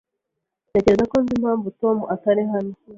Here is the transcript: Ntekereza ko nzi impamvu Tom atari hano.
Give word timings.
Ntekereza 0.69 1.05
ko 1.11 1.15
nzi 1.21 1.31
impamvu 1.37 1.67
Tom 1.81 1.97
atari 2.15 2.43
hano. 2.51 2.73